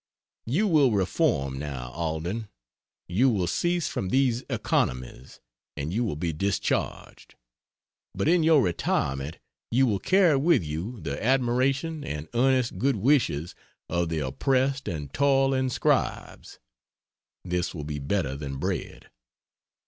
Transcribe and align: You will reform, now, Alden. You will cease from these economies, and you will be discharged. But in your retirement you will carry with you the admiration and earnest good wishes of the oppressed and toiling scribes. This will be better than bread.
You 0.47 0.67
will 0.67 0.91
reform, 0.91 1.59
now, 1.59 1.91
Alden. 1.91 2.47
You 3.07 3.29
will 3.29 3.45
cease 3.45 3.87
from 3.87 4.09
these 4.09 4.43
economies, 4.49 5.39
and 5.77 5.93
you 5.93 6.03
will 6.03 6.15
be 6.15 6.33
discharged. 6.33 7.35
But 8.15 8.27
in 8.27 8.41
your 8.41 8.63
retirement 8.63 9.37
you 9.69 9.85
will 9.85 9.99
carry 9.99 10.37
with 10.37 10.63
you 10.63 10.99
the 11.01 11.23
admiration 11.23 12.03
and 12.03 12.27
earnest 12.33 12.79
good 12.79 12.95
wishes 12.95 13.53
of 13.89 14.09
the 14.09 14.25
oppressed 14.25 14.87
and 14.87 15.13
toiling 15.13 15.69
scribes. 15.69 16.57
This 17.45 17.75
will 17.75 17.83
be 17.85 17.99
better 17.99 18.35
than 18.35 18.57
bread. 18.57 19.11